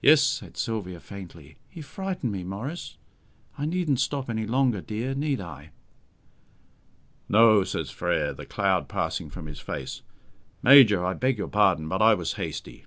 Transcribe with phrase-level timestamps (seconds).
[0.00, 2.96] "Yes," said Sylvia faintly, "he frightened me, Maurice.
[3.58, 5.70] I needn't stop any longer, dear, need I?"
[7.28, 10.02] "No," says Frere, the cloud passing from his face.
[10.62, 12.84] "Major, I beg your pardon, but I was hasty.